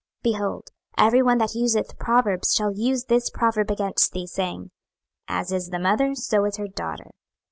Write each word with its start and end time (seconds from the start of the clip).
26:016:044 0.25 0.33
Behold, 0.33 0.63
every 0.97 1.21
one 1.21 1.37
that 1.37 1.53
useth 1.53 1.99
proverbs 1.99 2.53
shall 2.55 2.71
use 2.73 3.03
this 3.05 3.29
proverb 3.29 3.69
against 3.69 4.13
thee, 4.13 4.25
saying, 4.25 4.71
As 5.27 5.51
is 5.51 5.69
the 5.69 5.77
mother, 5.77 6.15
so 6.15 6.43
is 6.45 6.57
her 6.57 6.67
daughter. 6.67 7.11